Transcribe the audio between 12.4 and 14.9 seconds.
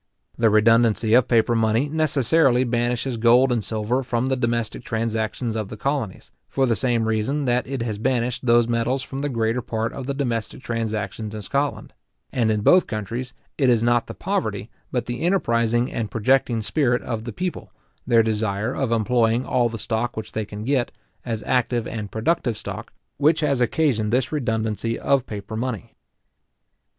in both countries, it is not the poverty,